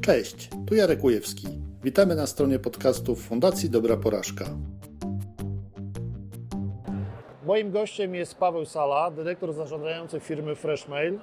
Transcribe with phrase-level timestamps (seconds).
[0.00, 1.46] Cześć, tu Jarek Ujewski.
[1.82, 4.44] Witamy na stronie podcastów Fundacji Dobra Porażka.
[7.46, 11.18] Moim gościem jest Paweł Sala, dyrektor zarządzający firmy Freshmail.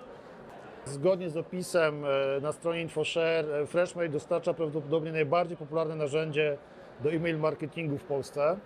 [0.86, 6.58] Zgodnie z opisem e, na stronie InfoShare, e, Freshmail dostarcza prawdopodobnie najbardziej popularne narzędzie
[7.04, 8.58] do e-mail marketingu w Polsce.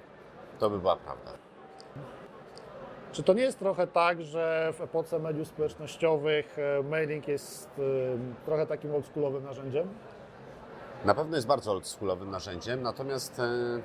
[0.59, 1.31] To by była prawda.
[3.11, 7.81] Czy to nie jest trochę tak, że w epoce mediów społecznościowych e, mailing jest e,
[8.45, 9.87] trochę takim oldschoolowym narzędziem?
[11.05, 13.81] Na pewno jest bardzo oldschoolowym narzędziem, natomiast, e,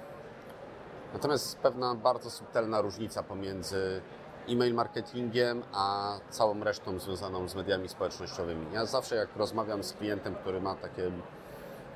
[1.13, 4.01] natomiast jest pewna bardzo subtelna różnica pomiędzy
[4.49, 8.67] e-mail marketingiem, a całą resztą związaną z mediami społecznościowymi.
[8.73, 11.03] Ja zawsze jak rozmawiam z klientem, który ma takie,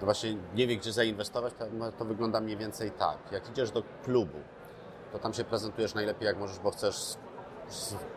[0.00, 1.64] no właśnie nie wie gdzie zainwestować, to,
[1.98, 3.18] to wygląda mniej więcej tak.
[3.32, 4.38] Jak idziesz do klubu,
[5.12, 7.14] to tam się prezentujesz najlepiej jak możesz, bo chcesz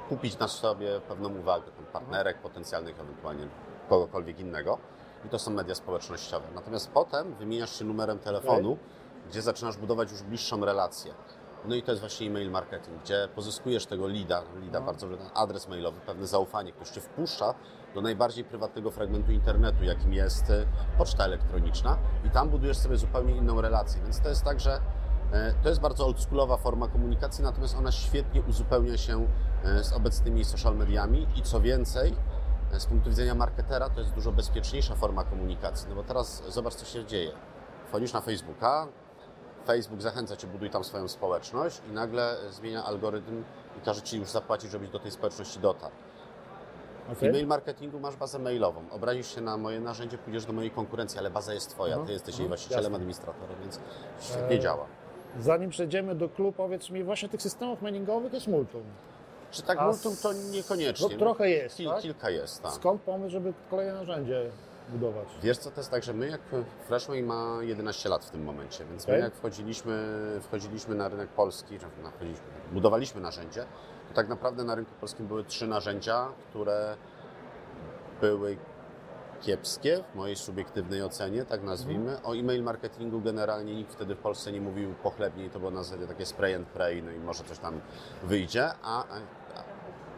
[0.09, 3.47] kupić na sobie pewną uwagę, ten partnerek potencjalnych, ewentualnie
[3.89, 4.77] kogokolwiek innego.
[5.25, 6.45] I to są media społecznościowe.
[6.55, 9.29] Natomiast potem wymieniasz się numerem telefonu, okay.
[9.29, 11.13] gdzie zaczynasz budować już bliższą relację.
[11.65, 14.85] No i to jest właśnie e-mail marketing, gdzie pozyskujesz tego leada, leada no.
[14.85, 17.53] bardzo adres mailowy, pewne zaufanie, ktoś cię wpuszcza
[17.96, 20.65] do najbardziej prywatnego fragmentu internetu, jakim jest e,
[20.98, 24.01] poczta elektroniczna i tam budujesz sobie zupełnie inną relację.
[24.03, 24.79] Więc to jest tak, że
[25.63, 29.27] to jest bardzo oldschoolowa forma komunikacji, natomiast ona świetnie uzupełnia się
[29.63, 32.15] e, z obecnymi social mediami i co więcej,
[32.73, 36.75] e, z punktu widzenia marketera to jest dużo bezpieczniejsza forma komunikacji, no bo teraz zobacz
[36.75, 37.31] co się dzieje.
[37.87, 38.87] Wchodzisz na Facebooka,
[39.65, 43.43] Facebook zachęca Cię, buduj tam swoją społeczność i nagle zmienia algorytm
[43.77, 45.95] i każe Ci już zapłacić, żebyś do tej społeczności dotarł.
[47.03, 47.15] Okay.
[47.15, 48.84] W e-mail marketingu masz bazę mailową.
[48.91, 51.97] Obrazisz się na moje narzędzie, pójdziesz do mojej konkurencji, ale baza jest Twoja.
[51.97, 52.05] -huh.
[52.05, 52.95] Ty jesteś jej właścicielem, Jasne.
[52.95, 53.79] administratorem, więc
[54.20, 54.85] świetnie e działa.
[55.39, 58.84] Zanim przejdziemy do klubu, powiedz mi, właśnie tych systemów mailingowych jest multum.
[59.51, 61.07] Czy tak A multum to niekoniecznie?
[61.12, 62.01] No, trochę jest, Kil, tak?
[62.01, 62.71] Kilka jest, tak.
[62.71, 64.50] Skąd pomysł, żeby kolejne narzędzie
[64.90, 65.28] budować?
[65.44, 66.41] Wiesz co, to jest tak, że my jak
[66.88, 69.16] Freshmail ma 11 lat w tym momencie, więc okay.
[69.16, 71.85] my jak wchodziliśmy, wchodziliśmy na rynek polski, czy
[72.16, 73.66] wchodziliśmy, budowaliśmy narzędzie,
[74.09, 76.97] to tak naprawdę na rynku polskim były trzy narzędzia, które
[78.22, 78.58] były
[79.44, 82.22] kiepskie, w mojej subiektywnej ocenie, tak nazwijmy.
[82.24, 85.84] O e-mail marketingu generalnie nikt wtedy w Polsce nie mówił pochlebnie i to było na
[85.84, 87.82] zasadzie takie spray and pray, no i może coś tam
[88.24, 89.03] wyjdzie, a,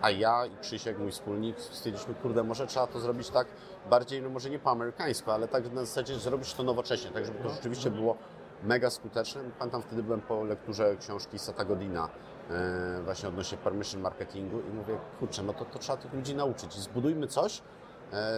[0.01, 3.47] a ja i Krzysiek, mój wspólnik, stwierdziliśmy, kurde, może trzeba to zrobić tak
[3.89, 7.39] bardziej, no może nie po amerykańsku, ale tak na zasadzie zrobić to nowocześnie, tak żeby
[7.39, 8.17] to rzeczywiście było
[8.63, 9.41] mega skuteczne.
[9.59, 12.09] Pamiętam, wtedy byłem po lekturze książki Sata Godina,
[12.49, 16.77] e, właśnie odnośnie permission marketingu i mówię, kurczę, no to, to trzeba tych ludzi nauczyć
[16.77, 17.61] i zbudujmy coś,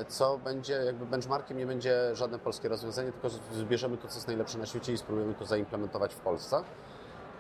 [0.07, 4.57] co będzie jakby benchmarkiem, nie będzie żadne polskie rozwiązanie, tylko zbierzemy to, co jest najlepsze
[4.57, 6.63] na świecie i spróbujemy to zaimplementować w Polsce.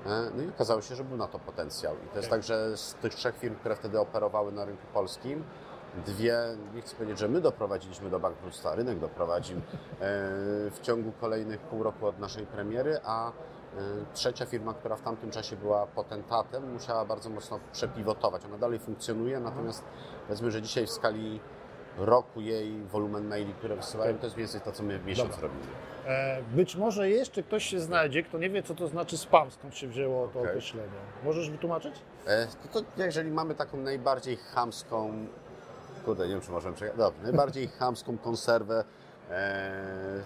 [0.05, 1.95] E, no i okazało się, że był na to potencjał.
[2.05, 5.43] I to jest tak, że z tych trzech firm, które wtedy operowały na rynku polskim,
[6.05, 6.37] dwie,
[6.75, 9.61] nie chcę powiedzieć, że my doprowadziliśmy do bankructwa, rynek doprowadził e,
[10.71, 13.31] w ciągu kolejnych pół roku od naszej premiery, a
[14.13, 18.45] trzecia firma, która w tamtym czasie była potentatem, musiała bardzo mocno przepivotować.
[18.45, 19.83] Ona dalej funkcjonuje, natomiast
[20.27, 21.39] powiedzmy, że dzisiaj w skali
[21.97, 25.41] roku jej wolumen maili, które wysyłają, to jest więcej to, co my w miesiąc Dobra.
[25.47, 25.65] robimy.
[26.05, 29.75] E, być może jeszcze ktoś się znajdzie, kto nie wie, co to znaczy spam, skąd
[29.75, 30.51] się wzięło to okay.
[30.51, 30.97] określenie.
[31.23, 31.95] Możesz wytłumaczyć?
[32.27, 35.27] E, to, to jeżeli mamy taką najbardziej chamską,
[36.05, 38.83] kurde, nie wiem, czy możemy przejechać, dobrze, najbardziej chamską konserwę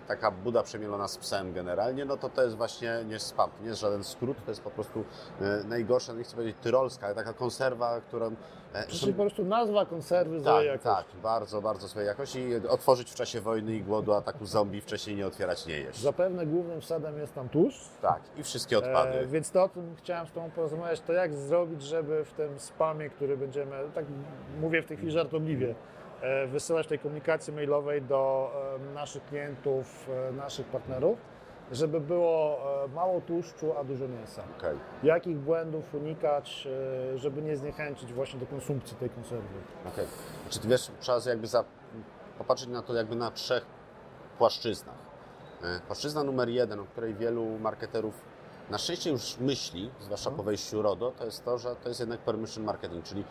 [0.08, 3.82] taka buda przemielona z psem generalnie, no to to jest właśnie nie spam, nie jest
[3.82, 5.04] żaden skrót, to jest po prostu
[5.42, 8.36] e, najgorsza, nie chcę powiedzieć tyrolska, ale taka konserwa, którą...
[8.74, 10.88] E, Czyli po prostu nazwa konserwy tak, złej jakości.
[10.88, 15.16] Tak, bardzo, bardzo złej jakości i otworzyć w czasie wojny i głodu, ataku zombie, wcześniej
[15.16, 16.00] nie otwierać, nie jeść.
[16.00, 17.90] Zapewne głównym wsadem jest tam tłuszcz.
[18.02, 19.20] Tak, i wszystkie odpady.
[19.20, 22.60] E, więc to o tym chciałem z Tobą porozmawiać, to jak zrobić, żeby w tym
[22.60, 24.06] spamie, który będziemy, tak
[24.62, 25.76] mówię w tej chwili żartobliwie,
[26.11, 26.11] E,
[26.48, 31.20] wysyłać tej komunikacji mailowej do e, naszych klientów, e, naszych partnerów,
[31.72, 32.60] żeby było
[32.96, 34.44] mało tłuszczu, a dużo mięsa.
[34.58, 34.78] Okay.
[35.04, 36.68] Jakich błędów unikać,
[37.16, 39.60] żeby nie zniechęcić właśnie do konsumpcji tej konserwy?
[39.94, 40.06] Okay.
[40.50, 41.64] Czy wiesz, trzeba jakby za,
[42.38, 43.66] popatrzeć na to jakby na trzech
[44.38, 44.96] płaszczyznach.
[45.88, 48.22] Płaszczyzna numer jeden, o której wielu marketerów
[48.72, 50.46] na szczęście już myśli, zwłaszcza po mhm.
[50.46, 53.24] wejściu RODO, to jest to, że to jest jednak permission marketing, czyli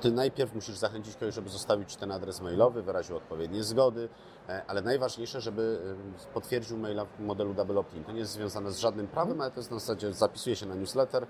[0.00, 4.08] ty najpierw musisz zachęcić kogoś, żeby zostawić ten adres mailowy, wyraził odpowiednie zgody,
[4.48, 5.80] e, ale najważniejsze, żeby
[6.34, 8.04] potwierdził maila w modelu double opt-in.
[8.04, 10.74] To nie jest związane z żadnym prawem, ale to jest na zasadzie, zapisuje się na
[10.74, 11.26] newsletter,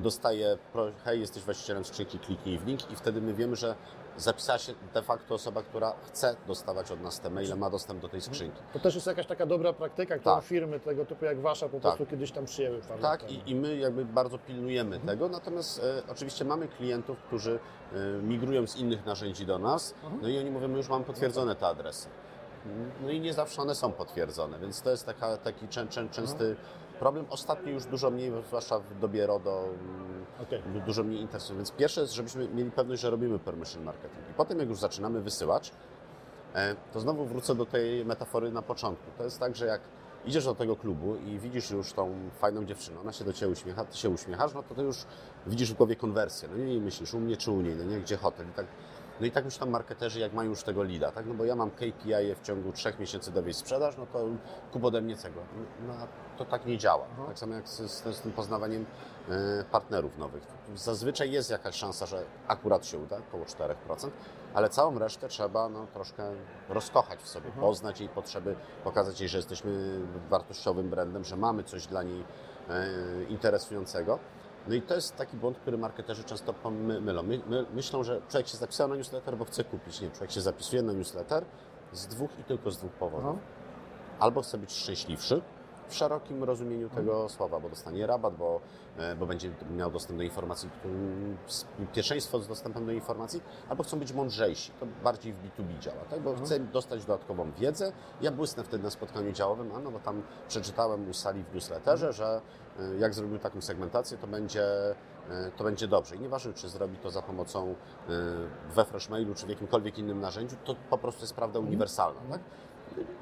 [0.00, 0.58] dostaje,
[1.04, 3.74] hej, jesteś właścicielem skrzynki, kliknij w link i wtedy my wiemy, że
[4.16, 8.08] zapisała się de facto osoba, która chce dostawać od nas te maile, ma dostęp do
[8.08, 8.62] tej skrzynki.
[8.72, 10.44] To też jest jakaś taka dobra praktyka, którą tak.
[10.44, 11.80] firmy tego typu jak Wasza po tak.
[11.80, 12.80] prostu kiedyś tam przyjęły.
[13.00, 15.16] Tak i, i, my jakby bardzo pilnujemy mhm.
[15.16, 17.58] tego, natomiast e, oczywiście mamy klientów, którzy
[17.92, 20.22] e, migrują z innych narzędzi do nas, mhm.
[20.22, 22.08] no i oni mówią, my już mamy potwierdzone te adresy.
[23.02, 26.56] No i nie zawsze one są potwierdzone, więc to jest taka, taki czę, czę, częsty
[26.98, 27.26] problem.
[27.30, 29.68] Ostatnio już dużo mniej, zwłaszcza w dobie RODO,
[30.42, 30.60] Okej.
[30.60, 30.80] okay.
[30.86, 31.56] dużo mniej interesuje.
[31.56, 34.30] Więc pierwsze jest, żebyśmy mieli pewność, że robimy permission marketing.
[34.30, 35.72] I potem jak już zaczynamy wysyłać,
[36.54, 39.04] e, to znowu wrócę do tej metafory na początku.
[39.18, 39.80] To jest tak, że jak
[40.24, 43.84] idziesz do tego klubu i widzisz już tą fajną dziewczynę, ona się do Ciebie uśmiecha,
[43.84, 44.96] Ty się uśmiechasz, no to Ty już
[45.46, 46.48] widzisz w głowie konwersję.
[46.52, 48.48] No i myślisz, u mnie czy u niej, no nie, gdzie hotel.
[48.48, 48.66] I tak,
[49.20, 51.26] no i tak już tam marketerzy, jak mają już tego leada, tak?
[51.26, 54.24] No bo ja mam KPI w ciągu trzech miesięcy dowieść sprzedaż, no to
[54.72, 55.40] kup ode mnie tego.
[55.86, 56.06] No, a
[56.38, 57.06] to tak nie działa.
[57.26, 58.86] Tak samo jak z, z, z tym poznawaniem
[59.28, 60.42] e, partnerów nowych.
[60.74, 64.10] Zazwyczaj jest jakaś szansa, że akurat się uda, około 4%,
[64.54, 66.30] ale całą resztę trzeba no, troszkę
[66.68, 70.00] rozkochać w sobie, poznać jej potrzeby, pokazać jej, że jesteśmy
[70.30, 72.24] wartościowym brandem, że mamy coś dla niej
[72.68, 74.18] e, interesującego.
[74.68, 77.22] No i to jest taki błąd, który marketerzy często pomylą.
[77.22, 80.00] My, my, myślą, że człowiek się zapisał na newsletter, bo chce kupić.
[80.00, 81.44] Nie, człowiek się zapisuje na newsletter
[81.92, 83.36] z dwóch i tylko z dwóch powodów.
[84.18, 85.42] Albo chce być szczęśliwszy,
[85.90, 88.60] w szerokim rozumieniu tego słowa, bo dostanie rabat, bo,
[88.96, 90.70] e, bo będzie miał dostęp do informacji,
[91.92, 94.72] pierwszeństwo z dostępem do informacji, albo chcą być mądrzejsi.
[94.80, 96.20] To bardziej w B2B działa, tak?
[96.20, 97.92] bo chcę dostać dodatkową wiedzę.
[98.20, 102.12] Ja błysnę wtedy na spotkaniu działowym, a no bo tam przeczytałem u sali w newsletterze,
[102.12, 102.40] że
[102.78, 104.64] e, jak zrobimy taką segmentację, to będzie,
[105.30, 106.16] e, to będzie dobrze.
[106.16, 107.74] I nieważne, czy zrobi to za pomocą
[108.74, 112.20] we Freshmailu, czy w jakimkolwiek innym narzędziu, to po prostu jest prawda uniwersalna.
[112.30, 112.40] Tak?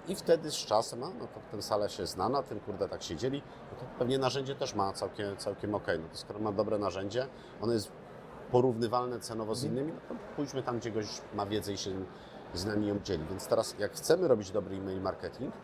[0.08, 3.42] I wtedy z czasem, no to ten sala się zna, na tym kurde tak siedzieli,
[3.72, 5.86] no to pewnie narzędzie też ma całkiem, całkiem ok.
[6.02, 7.26] No to skoro ma dobre narzędzie,
[7.60, 7.92] ono jest
[8.52, 11.90] porównywalne cenowo z innymi, no to pójdźmy tam, gdzie goś ma wiedzę i się
[12.54, 13.24] z nami ją dzieli.
[13.30, 15.54] Więc teraz jak chcemy robić dobry e-mail marketing,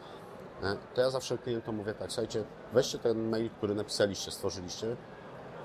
[0.63, 4.97] e, to ja zawsze klientom mówię tak, słuchajcie, weźcie ten mail, który napisaliście, stworzyliście,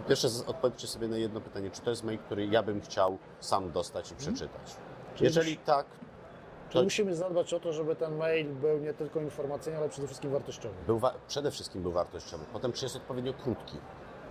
[0.07, 3.71] Pierwsze odpowiedzcie sobie na jedno pytanie, czy to jest mail, który ja bym chciał sam
[3.71, 4.75] dostać i przeczytać.
[5.19, 5.85] Jeżeli tak,
[6.69, 10.31] Czyli musimy zadbać o to, żeby ten mail był nie tylko informacyjny, ale przede wszystkim
[10.31, 10.75] wartościowy.
[10.87, 12.45] Był przede wszystkim był wartościowy.
[12.53, 13.77] Potem czy jest odpowiednio krótki.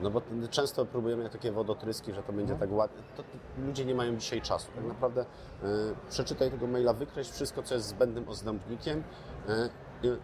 [0.01, 2.59] No bo często próbujemy takie wodotryski, że to będzie no.
[2.59, 3.03] tak ładnie.
[3.17, 3.29] To, to
[3.67, 4.69] ludzie nie mają dzisiaj czasu.
[4.75, 5.67] Tak naprawdę y,
[6.11, 9.05] przeczytaj tego maila, wykreśl wszystko, co jest zbędnym ozdębnikiem
[9.49, 10.19] y, y,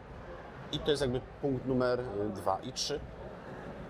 [0.73, 2.03] i to jest jakby punkt numer
[2.35, 2.59] dwa.
[2.59, 3.01] I trzy,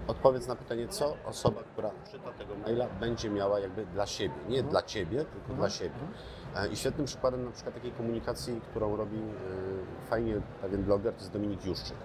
[0.06, 4.34] odpowiedz na pytanie, co osoba, która czyta tego maila, będzie miała jakby dla siebie.
[4.48, 4.70] Nie mhm.
[4.70, 5.58] dla ciebie, tylko mhm.
[5.58, 5.98] dla siebie.
[6.54, 6.72] Mhm.
[6.72, 11.32] I świetnym przykładem na przykład takiej komunikacji, którą robi e, fajnie pewien bloger, to jest
[11.32, 11.96] Dominik Juszczyk.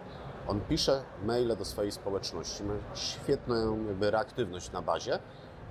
[0.48, 5.20] On pisze maile do swojej społeczności, ma świetną jakby reaktywność na bazie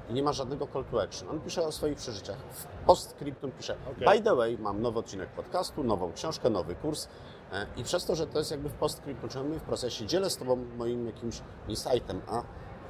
[0.08, 1.28] i nie ma żadnego call to action.
[1.28, 2.36] On pisze o swoich przeżyciach.
[2.36, 4.16] W postscriptum pisze, okay.
[4.16, 7.08] by the way, mam nowy odcinek podcastu, nową książkę, nowy kurs,
[7.52, 10.36] E, I przez to, że to jest jakby w postscriptum, czyli w procesie dzielę z
[10.36, 12.42] Tobą moim jakimś insightem, a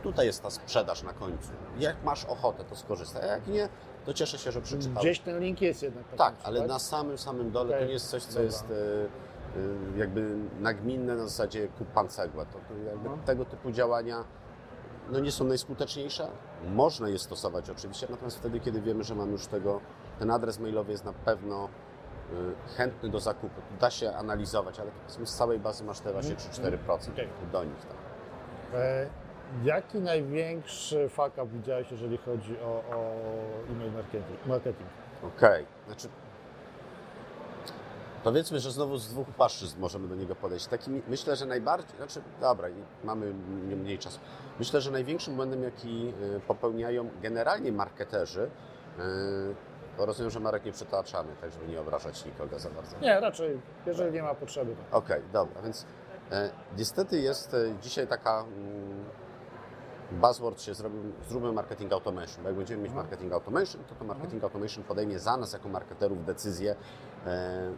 [0.03, 1.51] tutaj jest ta sprzedaż na końcu.
[1.79, 3.69] Jak masz ochotę, to skorzystaj, a jak nie,
[4.07, 5.01] to cieszę się, że przeczytałeś.
[5.01, 6.05] Gdzieś ten link jest jednak.
[6.17, 6.69] Tak, ale tak?
[6.69, 7.81] na samym, samym dole okay.
[7.81, 8.45] to nie jest coś, co Dobra.
[8.45, 8.75] jest e,
[9.95, 12.47] e, jakby nagminne na zasadzie kup pan cegłę.
[12.47, 13.19] To, to jakby no.
[13.27, 14.25] tego typu działania
[15.11, 16.29] no nie są najskuteczniejsze.
[16.75, 19.81] Można je stosować oczywiście, natomiast wtedy, kiedy wiemy, że mamy już tego,
[20.19, 21.69] ten adres mailowy jest na pewno
[22.33, 23.61] Y, chętny do zakupu.
[23.81, 24.91] Da się analizować, ale
[25.27, 27.29] z całej bazy masz te właśnie 3-4% okay.
[27.53, 27.87] do nich.
[27.87, 27.97] Tak.
[29.63, 33.13] E, jaki największy fuck up widziałeś, jeżeli chodzi o, o
[33.71, 34.47] e-mail marketing?
[34.47, 34.89] marketing?
[35.23, 36.09] Okej, znaczy
[38.25, 40.67] Powiedzmy, że znowu z dwóch płaszczyzn możemy do niego podejść.
[40.67, 42.69] Taki, myślę, że najbardziej, znaczy, dobra,
[43.05, 43.35] mamy
[43.77, 44.21] mniej czasu.
[44.59, 48.51] Myślę, że największym błędem, jaki y, popełniają generalnie marketerzy,
[48.99, 49.01] y,
[49.99, 52.99] bo rozumiem, że marek nie przytaczamy, tak żeby nie obrażać nikogo za bardzo.
[52.99, 54.77] Nie, raczej, jeżeli nie ma potrzeby.
[54.91, 55.87] Okej, okay, dobra, więc
[56.31, 59.05] e, niestety jest e, dzisiaj taka mm,
[60.13, 64.45] buzzword się zrobił, zróbmy marketing automation, bo jak będziemy mieć marketing automation, to to marketing
[64.45, 66.77] automation podejmie za nas jako marketerów decyzję
[67.27, 67.71] e,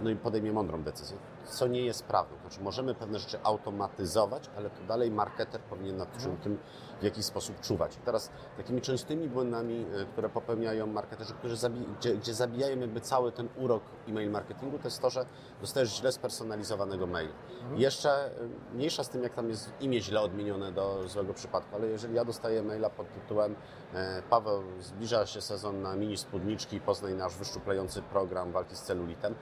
[0.00, 2.36] no i podejmie mądrą decyzję, co nie jest prawdą.
[2.40, 6.36] Znaczy możemy pewne rzeczy automatyzować, ale to dalej marketer powinien nad mhm.
[6.36, 6.58] tym
[7.00, 7.96] w jakiś sposób czuwać.
[7.96, 13.00] I teraz takimi częstymi błędami, e, które popełniają marketerzy, którzy zabi gdzie, gdzie, zabijają jakby
[13.00, 15.26] cały ten urok e-mail marketingu, to jest to, że
[15.60, 17.32] dostajesz źle spersonalizowanego maila.
[17.60, 17.80] Mhm.
[17.80, 18.30] Jeszcze e,
[18.74, 22.24] mniejsza z tym, jak tam jest imię źle odmienione do złego przypadku, ale jeżeli ja
[22.24, 23.54] dostaję maila pod tytułem
[23.94, 29.34] e, Paweł, zbliża się sezon na mini spódniczki, poznaj nasz wyszczuplający program walki z celulitem,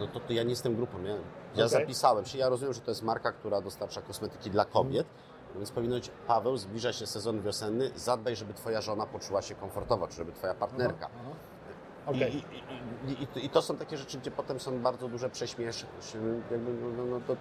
[0.00, 1.02] no to, to ja nie jestem grupą.
[1.02, 1.18] Ja, ja
[1.54, 1.68] okay.
[1.68, 5.56] zapisałem się, ja rozumiem, że to jest marka, która dostarcza kosmetyki dla kobiet, mm.
[5.56, 10.08] więc powinno być Paweł, zbliża się sezon wiosenny, zadbaj, żeby twoja żona poczuła się komfortowo,
[10.08, 11.06] czy żeby twoja partnerka.
[11.14, 11.36] Aha, aha.
[12.06, 12.28] Okay.
[12.28, 15.86] I, i, i, I, to są takie rzeczy, gdzie potem są bardzo duże prześmieszki.
[16.50, 16.58] No,
[16.96, 17.36] no, no to,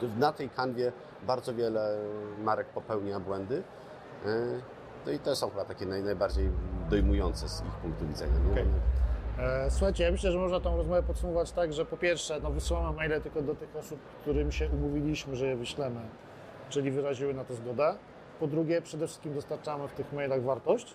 [0.00, 0.92] to na tej kanwie
[1.26, 1.98] bardzo wiele
[2.42, 3.62] marek popełnia błędy.
[4.26, 4.28] E,
[5.06, 6.50] no i to są chyba takie naj, najbardziej
[6.90, 8.32] dojmujące z ich punktu widzenia.
[8.52, 8.66] Okay.
[9.38, 12.96] E, Słuchajcie, ja myślę, że można tą rozmowę podsumować tak, że po pierwsze, no wysyłamy
[12.96, 16.00] maile tylko do tych osób, którym się umówiliśmy, że je wyślemy,
[16.68, 17.94] czyli wyraziły na to zgodę.
[18.40, 20.94] Po drugie, przede wszystkim dostarczamy w tych mailach wartość.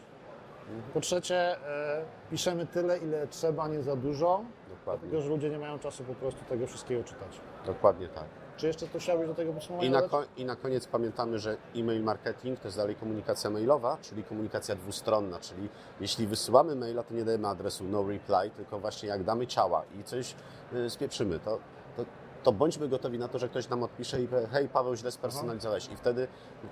[0.93, 1.35] Po trzecie,
[1.67, 6.03] e, piszemy tyle, ile trzeba, nie za dużo, Dokładnie, dlatego że ludzie nie mają czasu
[6.03, 7.39] po prostu tego wszystkiego czytać.
[7.65, 8.25] dokładnie tak.
[8.57, 11.57] Czy jeszcze coś chciałbyś do tego podsumowania I na, ko- I na koniec pamiętamy, że
[11.75, 15.69] e-mail marketing to jest dalej komunikacja mailowa, czyli komunikacja dwustronna, czyli
[16.01, 20.03] jeśli wysyłamy maila, to nie dajemy adresu no reply, tylko właśnie jak damy ciała i
[20.03, 20.35] coś
[20.73, 21.59] y, spieprzymy, to,
[21.97, 22.05] to,
[22.43, 25.89] to bądźmy gotowi na to, że ktoś nam odpisze i powie, hej Paweł, źle spersonalizowałeś
[25.91, 26.27] i wtedy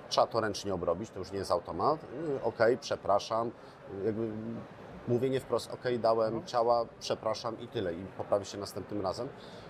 [0.08, 3.50] trzeba to ręcznie obrobić, to już nie jest automat, Y, okej, przepraszam,
[4.02, 4.30] Y, jakby
[5.08, 9.28] mówienie wprost, ok, dałem ciała, przepraszam i tyle, i poprawi się następnym razem.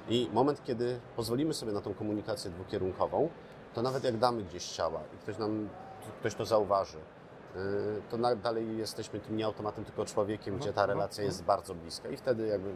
[0.08, 3.28] I moment, kiedy pozwolimy sobie na tą komunikację dwukierunkową,
[3.74, 5.68] to nawet jak damy gdzieś ciała i ktoś nam,
[6.20, 6.98] ktoś to zauważy,
[7.54, 7.62] yy,
[8.10, 12.16] to dalej jesteśmy tym nie automatem, tylko człowiekiem, gdzie ta relacja jest bardzo bliska i
[12.16, 12.74] wtedy jakby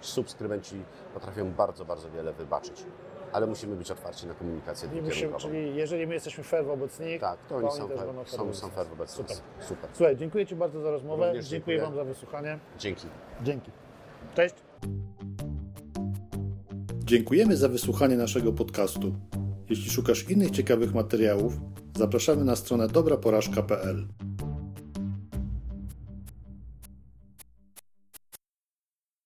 [0.00, 2.84] subskrybenci potrafią bardzo, bardzo wiele wybaczyć.
[3.32, 5.48] Ale musimy być otwarci na komunikację I musimy, dwukierunkową.
[5.48, 8.56] czyli jeżeli my jesteśmy fair wobec nich, Tak, to oni są też fair, są, wobec
[8.56, 9.36] są fair wobec Super.
[9.36, 9.42] nas.
[9.68, 9.90] Super.
[9.92, 11.24] Słuchaj, dziękuję Ci bardzo za rozmowę.
[11.24, 11.80] Dziękuję dziękuję.
[11.82, 12.58] Wam za wysłuchanie.
[12.78, 13.06] Dzięki.
[13.42, 13.70] Dzięki.
[14.34, 14.54] Cześć.
[17.04, 19.14] Dziękujemy za wysłuchanie naszego podcastu.
[19.70, 21.52] Jeśli szukasz innych ciekawych materiałów,
[21.96, 24.06] zapraszamy na stronę dobraporażka.pl.